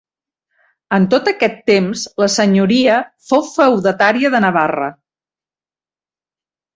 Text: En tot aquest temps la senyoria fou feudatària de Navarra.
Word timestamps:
En 0.95 1.03
tot 1.09 1.27
aquest 1.31 1.59
temps 1.71 2.05
la 2.23 2.29
senyoria 2.35 2.95
fou 3.33 3.43
feudatària 3.49 4.31
de 4.37 4.41
Navarra. 4.47 4.89